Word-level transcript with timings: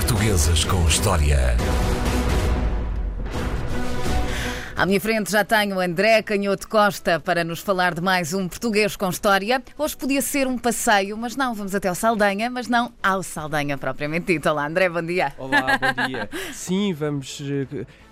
Portuguesas 0.00 0.64
com 0.64 0.82
História. 0.88 1.54
À 4.74 4.86
minha 4.86 4.98
frente 4.98 5.30
já 5.30 5.44
tenho 5.44 5.78
André 5.78 6.22
Canhoto 6.22 6.66
Costa 6.68 7.20
para 7.20 7.44
nos 7.44 7.60
falar 7.60 7.92
de 7.92 8.00
mais 8.00 8.32
um 8.32 8.48
português 8.48 8.96
com 8.96 9.10
história. 9.10 9.62
Hoje 9.76 9.94
podia 9.94 10.22
ser 10.22 10.46
um 10.46 10.56
passeio, 10.56 11.18
mas 11.18 11.36
não, 11.36 11.54
vamos 11.54 11.74
até 11.74 11.86
ao 11.86 11.94
Saldanha, 11.94 12.48
mas 12.48 12.66
não 12.66 12.90
ao 13.02 13.22
Saldanha 13.22 13.76
propriamente 13.76 14.32
dito. 14.32 14.48
Olá, 14.48 14.66
André, 14.66 14.88
bom 14.88 15.02
dia. 15.02 15.34
Olá, 15.36 15.78
bom 15.78 16.06
dia. 16.06 16.30
Sim, 16.50 16.94
vamos. 16.94 17.42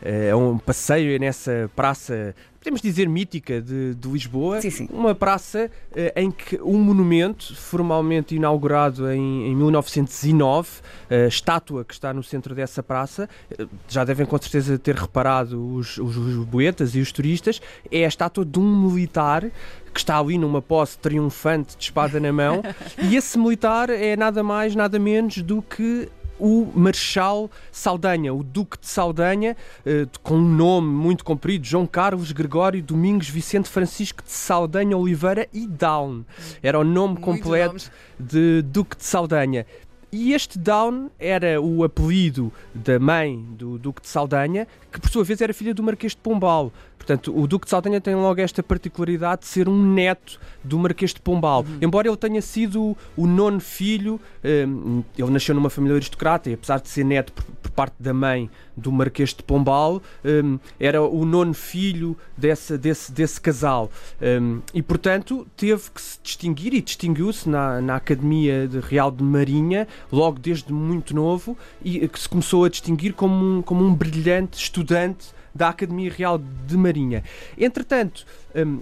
É 0.03 0.37
um 0.37 0.59
passeio 0.59 1.19
nessa 1.19 1.71
praça 1.75 2.35
podemos 2.59 2.81
dizer 2.81 3.09
mítica 3.09 3.61
de, 3.61 3.95
de 3.95 4.09
Lisboa, 4.09 4.61
sim, 4.61 4.71
sim. 4.71 4.89
uma 4.93 5.15
praça 5.15 5.71
eh, 5.95 6.13
em 6.17 6.31
que 6.31 6.61
um 6.61 6.79
monumento 6.79 7.55
formalmente 7.55 8.35
inaugurado 8.35 9.11
em, 9.11 9.47
em 9.47 9.55
1909, 9.55 10.69
a 11.09 11.27
estátua 11.27 11.85
que 11.85 11.95
está 11.95 12.13
no 12.13 12.23
centro 12.23 12.55
dessa 12.55 12.83
praça, 12.83 13.29
eh, 13.57 13.67
já 13.89 14.05
devem 14.05 14.27
com 14.27 14.37
certeza 14.39 14.79
ter 14.79 14.97
reparado 14.97 15.75
os, 15.75 15.99
os, 15.99 16.17
os 16.17 16.45
boetas 16.45 16.95
e 16.95 17.01
os 17.01 17.13
turistas, 17.13 17.61
é 17.91 18.05
a 18.05 18.09
estátua 18.09 18.45
de 18.45 18.59
um 18.59 18.89
militar 18.89 19.45
que 19.93 20.01
está 20.01 20.19
ali 20.19 20.37
numa 20.37 20.61
posse 20.61 20.99
triunfante 20.99 21.77
de 21.77 21.85
espada 21.85 22.21
na 22.21 22.33
mão, 22.33 22.63
e 23.03 23.17
esse 23.17 23.39
militar 23.39 23.89
é 23.89 24.17
nada 24.17 24.43
mais, 24.43 24.75
nada 24.75 24.99
menos 24.99 25.39
do 25.39 25.63
que 25.63 26.09
o 26.39 26.71
Marechal 26.75 27.51
Saldanha, 27.71 28.33
o 28.33 28.43
Duque 28.43 28.79
de 28.79 28.87
Saldanha, 28.87 29.57
eh, 29.85 30.07
com 30.23 30.37
um 30.37 30.49
nome 30.49 30.89
muito 30.89 31.25
comprido, 31.25 31.67
João 31.67 31.87
Carlos 31.87 32.33
Gregório 32.33 32.83
Domingos 32.83 33.29
Vicente 33.29 33.69
Francisco 33.69 34.23
de 34.23 34.31
Saldanha 34.31 34.97
Oliveira 34.97 35.49
e 35.53 35.67
Down. 35.67 36.25
Era 36.63 36.79
o 36.79 36.85
nome 36.85 37.17
completo 37.17 37.91
de 38.19 38.63
Duque 38.63 38.97
de 38.97 39.05
Saldanha. 39.05 39.67
E 40.11 40.33
este 40.33 40.59
Down 40.59 41.11
era 41.19 41.61
o 41.61 41.85
apelido 41.85 42.51
da 42.75 42.99
mãe 42.99 43.45
do 43.51 43.79
Duque 43.79 44.01
de 44.01 44.09
Saldanha, 44.09 44.67
que 44.91 44.99
por 44.99 45.11
sua 45.11 45.23
vez 45.23 45.41
era 45.41 45.53
filha 45.53 45.75
do 45.75 45.83
Marquês 45.83 46.13
de 46.13 46.19
Pombal. 46.19 46.73
Portanto, 46.97 47.33
o 47.35 47.47
Duque 47.47 47.65
de 47.65 47.71
Saldanha 47.71 48.01
tem 48.01 48.15
logo 48.15 48.41
esta 48.41 48.63
particularidade 48.63 49.43
de 49.43 49.47
ser 49.47 49.69
um 49.69 49.83
neto 49.95 50.39
do 50.63 50.79
Marquês 50.79 51.15
de 51.15 51.21
Pombal. 51.21 51.61
Uhum. 51.61 51.79
Embora 51.81 52.09
ele 52.09 52.17
tenha 52.17 52.43
sido 52.43 52.97
o 53.17 53.27
nono 53.27 53.61
filho, 53.61 54.21
hum, 54.45 55.03
ele 55.17 55.31
nasceu 55.31 55.55
numa 55.55 55.71
família 55.71 55.97
aristocrata 55.97 56.51
e 56.51 56.55
apesar 56.55 56.81
de 56.81 56.89
ser 56.89 57.05
neto 57.05 57.33
por, 57.33 57.59
parte 57.79 57.95
da 58.01 58.13
mãe 58.13 58.51
do 58.77 58.91
Marquês 58.91 59.33
de 59.33 59.41
Pombal, 59.41 60.03
hum, 60.25 60.59
era 60.81 61.01
o 61.01 61.25
nono 61.25 61.55
filho 61.55 62.17
desse, 62.37 62.77
desse, 62.77 63.13
desse 63.13 63.41
casal. 63.41 63.89
Hum, 64.21 64.61
e, 64.75 64.83
portanto, 64.83 65.47
teve 65.57 65.89
que 65.95 66.03
se 66.03 66.19
distinguir 66.21 66.75
e 66.75 66.83
distinguiu-se 66.83 67.49
na, 67.49 67.81
na 67.81 67.95
Academia 67.95 68.67
de 68.67 68.81
Real 68.81 69.13
de 69.13 69.23
Marinha, 69.23 69.87
logo 70.11 70.39
desde 70.39 70.73
muito 70.73 71.15
novo, 71.15 71.57
e 71.83 72.07
que 72.09 72.19
se 72.19 72.29
começou 72.29 72.65
a 72.65 72.69
distinguir 72.69 73.13
como 73.13 73.35
um, 73.35 73.63
como 73.63 73.85
um 73.85 73.95
brilhante 73.95 74.59
estudante 74.59 75.29
da 75.55 75.69
Academia 75.69 76.13
Real 76.13 76.41
de 76.67 76.77
Marinha. 76.77 77.25
Entretanto, 77.57 78.25
hum, 78.55 78.81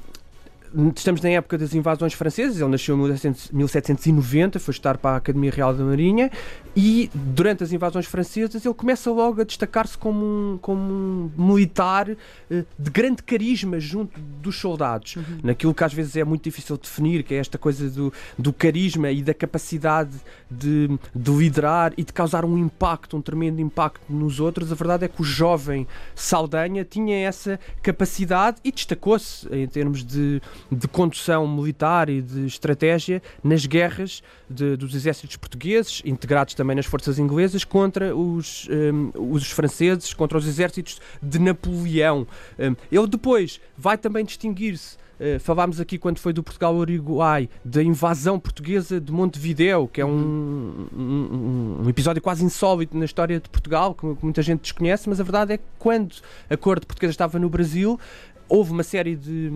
estamos 0.95 1.21
na 1.21 1.31
época 1.31 1.59
das 1.59 1.75
invasões 1.75 2.13
francesas, 2.13 2.61
ele 2.61 2.71
nasceu 2.71 2.95
em 2.95 2.99
1700 2.99 3.51
1790, 3.53 4.59
foi 4.59 4.73
estar 4.73 4.99
para 4.99 5.13
a 5.13 5.17
Academia 5.17 5.51
Real 5.51 5.75
da 5.75 5.85
Marinha 5.85 6.31
e 6.75 7.11
durante 7.15 7.65
as 7.65 7.73
invasões 7.73 8.07
francesas 8.07 8.65
ele 8.65 8.75
começa 8.75 9.11
logo 9.11 9.41
a 9.41 9.45
destacar-se 9.45 9.97
como 9.97 10.25
um, 10.25 10.59
como 10.61 10.81
um 10.81 11.31
militar 11.37 12.11
eh, 12.11 12.65
de 12.79 12.91
grande 12.91 13.23
carisma 13.23 13.81
junto 13.81 14.19
dos 14.21 14.59
soldados, 14.59 15.17
naquilo 15.43 15.75
que 15.75 15.85
às 15.85 15.93
vezes 15.93 16.17
é 16.17 16.25
muito 16.25 16.45
difícil 16.45 16.77
de 16.77 16.83
definir, 16.83 17.23
que 17.23 17.35
é 17.35 17.39
esta 17.39 17.59
coisa 17.59 17.89
do, 17.91 18.13
do 18.39 18.53
carisma 18.53 19.11
e 19.11 19.23
da 19.23 19.33
capacidade 19.33 20.17
de, 20.51 20.89
de 21.15 21.31
liderar 21.31 21.93
e 21.97 22.05
de 22.05 22.13
causar 22.13 22.45
um 22.45 22.59
impacto, 22.59 23.17
um 23.17 23.23
tremendo 23.23 23.61
impacto 23.61 24.03
nos 24.09 24.41
outros. 24.41 24.71
A 24.71 24.75
verdade 24.75 25.05
é 25.05 25.09
que 25.09 25.21
o 25.21 25.25
jovem 25.25 25.87
Saldanha 26.15 26.85
tinha 26.85 27.17
essa 27.17 27.59
capacidade 27.83 28.59
e 28.63 28.71
destacou-se 28.71 29.49
em 29.55 29.67
termos 29.67 30.05
de, 30.05 30.41
de 30.71 30.89
condução 30.89 31.47
militar 31.47 32.09
e 32.09 32.21
de 32.21 32.47
estratégia 32.47 33.23
nas 33.43 33.67
guerras 33.67 34.23
de- 34.49 34.77
dos 34.77 34.95
exércitos 34.95 35.37
portugueses, 35.37 36.03
integrados 36.05 36.55
também 36.55 36.77
nas 36.77 36.87
forças 36.87 37.19
inglesas, 37.19 37.65
contra 37.65 38.15
os, 38.17 38.69
hum, 38.71 39.11
os 39.33 39.51
franceses, 39.51 40.13
contra 40.15 40.39
os 40.39 40.47
exércitos 40.47 41.01
de 41.23 41.39
Napoleão. 41.39 42.27
Hum, 42.59 42.75
ele 42.91 43.07
depois 43.07 43.61
vai 43.77 43.97
também 43.99 44.25
distinguir-se 44.25 44.97
Uh, 45.19 45.41
falámos 45.41 45.81
aqui 45.81 45.97
quando 45.97 46.19
foi 46.19 46.31
do 46.31 46.43
Portugal-Uruguai 46.43 47.49
da 47.65 47.83
invasão 47.83 48.39
portuguesa 48.39 49.01
de 49.01 49.11
Montevideo, 49.11 49.89
que 49.91 49.99
é 49.99 50.05
um, 50.05 50.89
um, 50.95 51.83
um 51.85 51.89
episódio 51.89 52.21
quase 52.21 52.45
insólito 52.45 52.95
na 52.95 53.07
história 53.07 53.41
de 53.41 53.49
Portugal, 53.49 53.95
que, 53.95 54.15
que 54.15 54.23
muita 54.23 54.43
gente 54.43 54.61
desconhece, 54.61 55.09
mas 55.09 55.19
a 55.19 55.23
verdade 55.23 55.55
é 55.55 55.57
que 55.57 55.65
quando 55.79 56.17
a 56.51 56.57
corte 56.59 56.85
portuguesa 56.85 57.13
estava 57.13 57.39
no 57.39 57.49
Brasil, 57.49 57.99
houve 58.47 58.73
uma 58.73 58.83
série 58.83 59.17
de, 59.17 59.51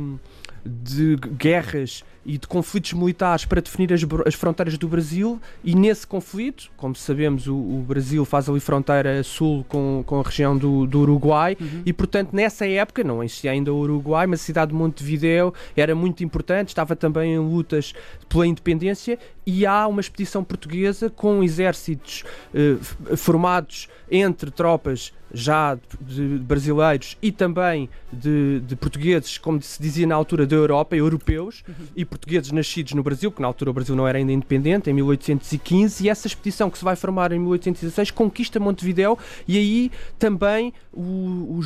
de 0.64 1.16
guerras 1.36 2.04
e 2.24 2.36
de 2.36 2.46
conflitos 2.46 2.92
militares 2.92 3.44
para 3.44 3.60
definir 3.60 3.92
as, 3.92 4.02
as 4.26 4.34
fronteiras 4.34 4.76
do 4.76 4.86
Brasil. 4.86 5.40
E 5.64 5.74
nesse 5.74 6.06
conflito, 6.06 6.70
como 6.76 6.94
sabemos, 6.94 7.46
o, 7.46 7.54
o 7.54 7.84
Brasil 7.86 8.24
faz 8.24 8.48
ali 8.48 8.60
fronteira 8.60 9.22
sul 9.22 9.64
com, 9.68 10.02
com 10.06 10.20
a 10.20 10.22
região 10.22 10.56
do, 10.56 10.86
do 10.86 11.00
Uruguai. 11.00 11.56
E 11.84 11.92
portanto 11.92 12.30
nessa 12.32 12.66
época, 12.66 13.02
não 13.02 13.22
existia 13.22 13.50
ainda 13.50 13.72
o 13.72 13.78
Uruguai, 13.78 14.26
mas 14.26 14.40
a 14.40 14.44
cidade 14.44 14.70
de 14.70 14.76
Montevideo 14.76 15.52
era 15.76 15.94
muito 15.94 16.22
importante, 16.22 16.68
estava 16.68 16.94
também 16.94 17.34
em 17.34 17.38
lutas 17.38 17.94
pela 18.28 18.46
independência. 18.46 19.18
E 19.46 19.64
há 19.64 19.86
uma 19.86 20.00
expedição 20.00 20.44
portuguesa 20.44 21.10
com 21.10 21.42
exércitos 21.42 22.24
eh, 22.54 22.76
formados 23.16 23.88
entre 24.10 24.50
tropas 24.50 25.12
já 25.32 25.78
de, 26.00 26.38
de 26.38 26.44
brasileiros 26.44 27.16
e 27.22 27.30
também 27.30 27.88
de, 28.12 28.60
de 28.60 28.76
portugueses, 28.76 29.38
como 29.38 29.62
se 29.62 29.80
dizia 29.80 30.06
na 30.06 30.14
altura 30.14 30.46
da 30.50 30.56
Europa, 30.56 30.96
europeus, 30.96 31.64
e 31.96 32.04
portugueses 32.04 32.50
nascidos 32.50 32.92
no 32.92 33.02
Brasil, 33.02 33.30
que 33.30 33.40
na 33.40 33.46
altura 33.46 33.70
o 33.70 33.74
Brasil 33.74 33.94
não 33.94 34.06
era 34.06 34.18
ainda 34.18 34.32
independente, 34.32 34.90
em 34.90 34.92
1815, 34.92 36.04
e 36.04 36.08
essa 36.08 36.26
expedição 36.26 36.68
que 36.68 36.76
se 36.76 36.84
vai 36.84 36.96
formar 36.96 37.32
em 37.32 37.38
1816 37.38 38.10
conquista 38.10 38.58
Montevideo 38.58 39.16
e 39.46 39.56
aí 39.56 39.90
também 40.18 40.72
o, 40.92 41.00
o, 41.00 41.60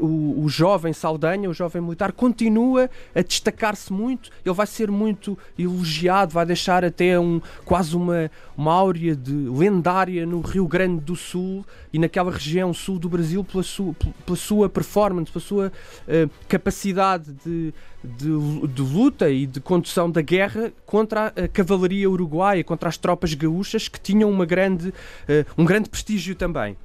o, 0.00 0.44
o, 0.44 0.48
jovem 0.48 0.92
Saldanha, 0.92 1.48
o 1.48 1.54
jovem 1.54 1.80
militar, 1.80 2.12
continua 2.12 2.90
a 3.14 3.22
destacar-se 3.22 3.92
muito, 3.92 4.30
ele 4.44 4.54
vai 4.54 4.66
ser 4.66 4.90
muito 4.90 5.38
elogiado, 5.58 6.32
vai 6.32 6.44
deixar 6.44 6.84
até 6.84 7.18
um, 7.18 7.40
quase 7.64 7.96
uma, 7.96 8.30
uma 8.56 8.72
áurea 8.72 9.16
de 9.16 9.32
lendária 9.32 10.26
no 10.26 10.40
Rio 10.40 10.66
Grande 10.68 11.00
do 11.00 11.16
Sul 11.16 11.64
e 11.92 11.98
naquela 11.98 12.30
região 12.30 12.74
sul 12.74 12.98
do 12.98 13.08
Brasil 13.08 13.42
pela 13.42 13.62
sua, 13.62 13.94
pela 13.94 14.36
sua 14.36 14.68
performance, 14.68 15.32
pela 15.32 15.44
sua 15.44 15.72
eh, 16.06 16.28
capacidade 16.48 17.32
de, 17.44 17.72
de, 18.04 18.25
de 18.26 18.82
luta 18.82 19.30
e 19.30 19.46
de 19.46 19.60
condução 19.60 20.10
da 20.10 20.20
guerra 20.20 20.72
contra 20.84 21.28
a 21.28 21.48
cavalaria 21.48 22.08
uruguaia, 22.08 22.62
contra 22.64 22.88
as 22.88 22.96
tropas 22.96 23.34
gaúchas 23.34 23.88
que 23.88 24.00
tinham 24.00 24.30
uma 24.30 24.44
grande, 24.44 24.92
eh, 25.28 25.44
um 25.56 25.64
grande 25.64 25.88
prestígio 25.88 26.34
também. 26.34 26.76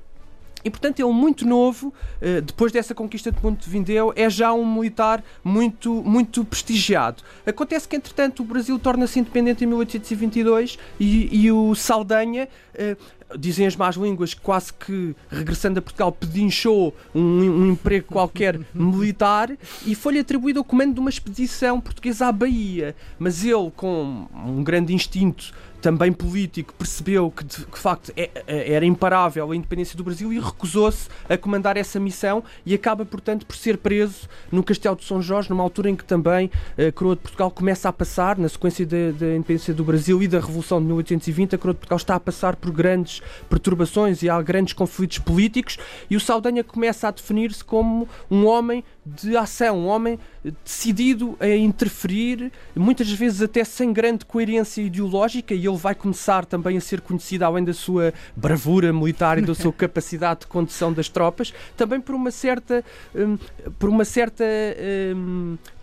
E 0.63 0.69
portanto 0.69 0.99
ele 0.99 1.11
muito 1.11 1.45
novo, 1.45 1.93
eh, 2.21 2.41
depois 2.41 2.71
dessa 2.71 2.93
conquista 2.93 3.31
de 3.31 3.43
Montevideo, 3.43 4.13
é 4.15 4.29
já 4.29 4.53
um 4.53 4.65
militar 4.75 5.23
muito, 5.43 6.03
muito 6.03 6.45
prestigiado. 6.45 7.23
Acontece 7.45 7.87
que 7.87 7.95
entretanto 7.95 8.43
o 8.43 8.45
Brasil 8.45 8.77
torna-se 8.77 9.19
independente 9.19 9.63
em 9.63 9.67
1822 9.67 10.77
e, 10.99 11.45
e 11.45 11.51
o 11.51 11.73
Saldanha, 11.73 12.47
eh, 12.75 12.95
dizem 13.37 13.65
as 13.65 13.75
más 13.75 13.95
línguas, 13.95 14.33
quase 14.33 14.73
que 14.73 15.15
regressando 15.29 15.79
a 15.79 15.81
Portugal 15.81 16.11
pedinchou 16.11 16.95
um, 17.13 17.21
um 17.21 17.71
emprego 17.71 18.07
qualquer 18.07 18.59
militar 18.73 19.51
e 19.85 19.95
foi-lhe 19.95 20.19
atribuído 20.19 20.59
o 20.59 20.63
comando 20.63 20.93
de 20.93 20.99
uma 20.99 21.09
expedição 21.09 21.79
portuguesa 21.79 22.27
à 22.27 22.31
Bahia. 22.31 22.95
Mas 23.17 23.43
ele, 23.43 23.71
com 23.75 24.27
um 24.33 24.63
grande 24.63 24.93
instinto 24.93 25.53
também 25.81 26.11
político, 26.11 26.73
percebeu 26.77 27.31
que 27.31 27.43
de, 27.43 27.65
que, 27.65 27.77
facto 27.77 28.11
é- 28.15 28.29
é- 28.47 28.73
era 28.73 28.85
imparável 28.85 29.51
a 29.51 29.55
independência 29.55 29.97
do 29.97 30.03
Brasil 30.03 30.31
e 30.31 30.39
recusou-se 30.39 31.09
a 31.27 31.37
comandar 31.37 31.75
essa 31.77 31.99
missão 31.99 32.43
e 32.65 32.73
acaba, 32.73 33.03
portanto, 33.05 33.45
por 33.45 33.55
ser 33.55 33.77
preso 33.77 34.29
no 34.51 34.63
Castelo 34.63 34.95
de 34.95 35.03
São 35.03 35.21
Jorge, 35.21 35.49
numa 35.49 35.63
altura 35.63 35.89
em 35.89 35.95
que 35.95 36.03
também 36.03 36.51
a 36.77 36.91
coroa 36.91 37.15
de 37.15 37.21
Portugal 37.21 37.49
começa 37.51 37.89
a 37.89 37.93
passar, 37.93 38.37
na 38.37 38.47
sequência 38.47 38.85
da, 38.85 39.11
da 39.17 39.35
independência 39.35 39.73
do 39.73 39.83
Brasil 39.83 40.21
e 40.21 40.27
da 40.27 40.39
Revolução 40.39 40.79
de 40.79 40.85
1820, 40.85 41.55
a 41.55 41.57
coroa 41.57 41.73
de 41.73 41.79
Portugal 41.79 41.97
está 41.97 42.15
a 42.15 42.19
passar 42.19 42.55
por 42.55 42.71
grandes 42.71 43.21
perturbações 43.49 44.21
e 44.21 44.29
há 44.29 44.41
grandes 44.41 44.73
conflitos 44.73 45.17
políticos 45.19 45.77
e 46.09 46.15
o 46.15 46.19
Saldanha 46.19 46.63
começa 46.63 47.07
a 47.07 47.11
definir-se 47.11 47.63
como 47.63 48.07
um 48.29 48.45
homem 48.45 48.83
de 49.05 49.35
ação, 49.35 49.79
um 49.79 49.87
homem 49.87 50.19
decidido 50.63 51.35
a 51.39 51.47
interferir, 51.47 52.51
muitas 52.75 53.11
vezes 53.11 53.41
até 53.41 53.63
sem 53.63 53.91
grande 53.91 54.25
coerência 54.25 54.81
ideológica, 54.81 55.53
e 55.55 55.65
ele 55.65 55.77
vai 55.77 55.95
começar 55.95 56.45
também 56.45 56.77
a 56.77 56.81
ser 56.81 57.01
conhecido, 57.01 57.43
além 57.43 57.63
da 57.63 57.73
sua 57.73 58.13
bravura 58.35 58.93
militar 58.93 59.39
e 59.39 59.41
da 59.41 59.55
sua 59.55 59.73
capacidade 59.73 60.41
de 60.41 60.47
condução 60.47 60.93
das 60.93 61.09
tropas, 61.09 61.51
também 61.75 61.99
por 61.99 62.13
uma 62.13 62.29
certa, 62.29 62.83
hum, 63.15 63.37
por 63.79 63.89
uma 63.89 64.05
certa 64.05 64.45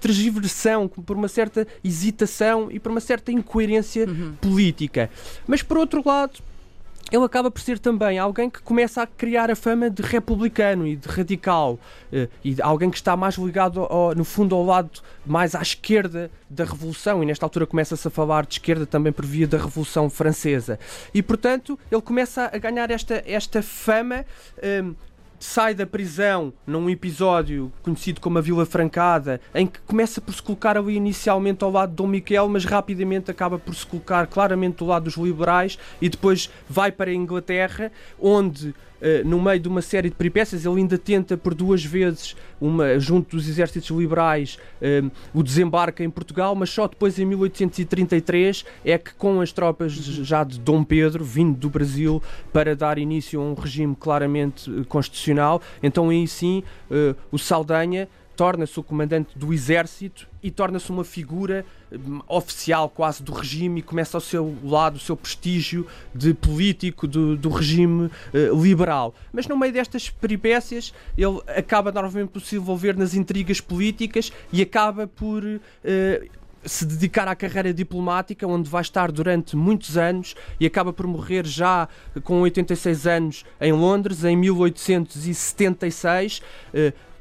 tergiversão, 0.01 0.89
por 0.89 1.17
uma 1.17 1.29
certa 1.29 1.67
hesitação 1.83 2.69
e 2.71 2.79
por 2.79 2.93
uma 2.93 3.01
certa 3.01 3.33
incoerência 3.33 4.07
política. 4.41 5.11
Mas 5.47 5.63
por 5.63 5.77
outro 5.77 6.03
lado, 6.05 6.41
ele 7.11 7.25
acaba 7.25 7.51
por 7.51 7.61
ser 7.61 7.79
também 7.79 8.19
alguém 8.19 8.51
que 8.51 8.61
começa 8.61 9.03
a 9.03 9.07
criar 9.07 9.51
a 9.51 9.57
fama 9.57 9.89
de 9.89 10.03
republicano 10.03 10.87
e 10.87 10.97
de 10.97 11.09
radical 11.09 11.79
eh, 12.13 12.29
e 12.45 12.57
alguém 12.61 12.91
que 12.91 12.97
está 12.97 13.17
mais 13.17 13.37
ligado, 13.37 13.81
ao, 13.81 14.15
no 14.15 14.25
fundo, 14.25 14.55
ao 14.55 14.65
lado 14.65 15.01
mais 15.25 15.55
à 15.55 15.63
esquerda 15.63 16.31
da 16.49 16.65
Revolução 16.65 17.23
e 17.23 17.27
nesta 17.27 17.47
altura 17.47 17.67
começa-se 17.67 18.07
a 18.07 18.11
falar 18.11 18.45
de 18.47 18.55
esquerda 18.55 18.87
também 18.87 19.13
por 19.13 19.25
via 19.25 19.47
da 19.47 19.59
Revolução 19.59 20.11
Francesa. 20.11 20.79
E, 21.15 21.23
portanto, 21.23 21.79
ele 21.91 22.03
começa 22.03 22.51
a 22.53 22.59
ganhar 22.59 22.91
esta, 22.91 23.23
esta 23.27 23.63
fama 23.63 24.25
eh, 24.59 24.85
sai 25.39 25.75
da 25.75 25.87
prisão 25.87 26.53
num 26.67 26.89
episódio 26.91 27.73
conhecido 27.83 28.21
como 28.21 28.39
a 28.39 28.41
Vila 28.41 28.67
Francada, 28.67 29.41
em 29.55 29.67
que 29.67 29.81
começa 29.81 30.21
por 30.21 30.33
se 30.35 30.43
colocar 30.43 30.77
ali 30.77 30.97
inicialmente 30.97 31.65
ao 31.65 31.71
lado 31.71 31.91
de 31.91 31.97
Dom 31.97 32.07
Miquel, 32.07 32.49
mas 32.49 32.65
rapidamente 32.65 33.31
acaba 33.31 33.59
por 33.59 33.75
se 33.75 33.87
colocar 33.87 34.27
claramente 34.27 34.77
do 34.77 34.87
lado 34.87 35.05
dos 35.05 35.17
liberais 35.17 35.79
e 36.01 36.09
depois 36.09 36.51
vai 36.69 36.91
para 36.91 37.11
a 37.11 37.15
Inglaterra, 37.15 37.93
onde 38.19 38.75
Uh, 38.99 39.27
no 39.27 39.41
meio 39.41 39.61
de 39.61 39.69
uma 39.69 39.81
série 39.81 40.09
de 40.09 40.17
peripécias, 40.17 40.67
ele 40.67 40.81
ainda 40.81 40.99
tenta 40.99 41.37
por 41.37 41.55
duas 41.55 41.85
vezes, 41.85 42.35
uma, 42.61 42.99
junto 42.99 43.37
dos 43.37 43.49
exércitos 43.49 43.97
liberais, 43.97 44.59
uh, 44.83 45.09
o 45.33 45.43
desembarque 45.43 46.03
em 46.03 46.11
Portugal, 46.11 46.53
mas 46.57 46.71
só 46.71 46.89
depois, 46.89 47.17
em 47.17 47.25
1833, 47.25 48.65
é 48.85 48.99
que 48.99 49.15
com 49.15 49.41
as 49.41 49.53
tropas 49.53 49.93
já 49.93 50.43
de 50.43 50.59
Dom 50.59 50.83
Pedro, 50.83 51.25
vindo 51.25 51.57
do 51.57 51.71
Brasil, 51.71 52.21
para 52.53 52.75
dar 52.75 52.99
início 52.99 53.41
a 53.41 53.45
um 53.45 53.55
regime 53.55 53.95
claramente 53.95 54.69
uh, 54.69 54.85
então 55.83 56.11
aí 56.11 56.27
sim 56.27 56.63
o 57.31 57.39
Saldanha 57.39 58.09
torna-se 58.39 58.79
o 58.79 58.85
comandante 58.85 59.37
do 59.37 59.53
exército 59.53 60.29
e 60.41 60.49
torna-se 60.49 60.89
uma 60.91 61.03
figura 61.03 61.67
hum, 61.93 62.21
oficial 62.29 62.89
quase 62.89 63.21
do 63.21 63.33
regime 63.33 63.81
e 63.81 63.83
começa 63.83 64.17
ao 64.17 64.21
seu 64.21 64.57
lado, 64.63 64.95
o 64.95 65.01
seu 65.01 65.17
prestígio 65.17 65.89
de 66.15 66.33
político 66.35 67.09
do, 67.09 67.37
do 67.37 67.49
regime 67.49 68.07
uh, 68.07 68.63
liberal. 68.63 69.13
Mas 69.33 69.49
no 69.49 69.57
meio 69.57 69.73
destas 69.73 70.09
peripécias, 70.09 70.95
ele 71.17 71.43
acaba 71.49 71.91
novamente 71.91 72.29
por 72.29 72.41
se 72.41 72.55
envolver 72.55 72.97
nas 72.97 73.13
intrigas 73.13 73.61
políticas 73.61 74.33
e 74.53 74.63
acaba 74.63 75.09
por. 75.09 75.43
Uh, 75.43 76.38
se 76.65 76.85
dedicar 76.85 77.29
à 77.29 77.35
carreira 77.35 77.73
diplomática, 77.73 78.47
onde 78.47 78.69
vai 78.69 78.83
estar 78.83 79.11
durante 79.13 79.57
muitos 79.57 79.97
anos 79.97 80.35
e 80.61 80.67
acaba 80.67 80.93
por 80.93 81.07
morrer 81.07 81.47
já 81.47 81.89
com 82.23 82.43
86 82.43 83.07
anos 83.07 83.45
em 83.61 83.73
Londres, 83.73 84.25
em 84.25 84.37
1876 84.37 86.43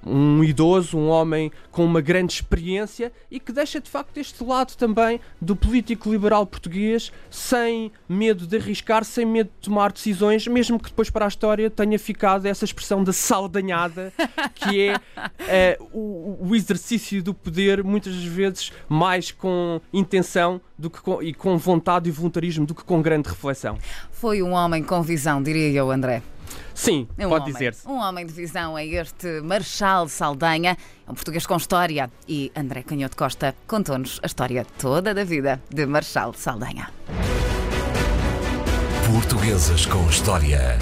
um 0.07 0.44
idoso, 0.44 0.98
um 0.98 1.09
homem 1.09 1.51
com 1.71 1.86
uma 1.86 2.01
grande 2.01 2.33
experiência 2.33 3.12
e 3.30 3.39
que 3.39 3.51
deixa 3.51 3.80
de 3.80 3.89
facto 3.89 4.18
este 4.18 4.44
lado 4.44 4.75
também 4.75 5.19
do 5.42 5.56
político 5.56 6.12
liberal 6.12 6.45
português 6.45 7.12
sem 7.30 7.92
medo 8.07 8.48
de 8.48 8.57
arriscar, 8.57 9.04
sem 9.04 9.25
medo 9.25 9.50
de 9.59 9.68
tomar 9.68 9.92
decisões, 9.92 10.48
mesmo 10.48 10.80
que 10.80 10.89
depois 10.89 11.09
para 11.09 11.25
a 11.25 11.27
história 11.27 11.69
tenha 11.69 12.00
ficado 12.00 12.45
essa 12.45 12.65
expressão 12.65 13.04
da 13.04 13.13
saldanhada, 13.13 14.13
que 14.56 14.89
é, 14.89 15.00
é 15.48 15.77
o, 15.92 16.38
o, 16.50 16.56
exercício 16.56 17.21
do 17.21 17.33
poder 17.33 17.83
muitas 17.83 18.15
vezes 18.15 18.71
mais 18.88 19.31
com 19.31 19.81
intenção 19.92 20.62
do 20.77 20.89
que 20.89 21.01
com, 21.01 21.21
e 21.21 21.33
com 21.33 21.57
vontade 21.57 22.09
e 22.09 22.12
voluntarismo 22.12 22.65
do 22.65 22.74
que 22.74 22.83
com 22.83 23.01
grande 23.01 23.30
reflexão. 23.30 23.77
Foi 24.12 24.42
um 24.42 24.51
homem 24.51 24.83
com 24.83 25.01
visão, 25.01 25.42
diria 25.42 25.69
eu, 25.69 25.92
André. 25.92 26.21
Sim, 26.74 27.08
um 27.18 27.30
pode 27.30 27.52
dizer-se. 27.52 27.88
Um 27.88 27.98
homem 27.98 28.26
de 28.26 28.34
visão 28.34 28.78
é 28.78 28.86
este 28.86 29.42
Marchal 29.42 30.08
Saldanha, 30.08 30.78
é 31.08 31.12
um 31.12 31.14
português 31.14 31.46
com 31.46 31.58
história. 31.58 32.10
E 32.28 32.52
André 32.56 32.84
Canhoto 32.84 33.18
Costa 33.18 33.56
contou-nos 33.68 34.20
a 34.22 34.26
história 34.26 34.66
toda 34.78 35.14
da 35.14 35.24
vida 35.24 35.62
de 35.70 35.86
Marchal 35.86 36.34
Saldanha. 36.34 36.90
Portuguesas 39.08 39.86
com 39.86 40.08
História. 40.10 40.78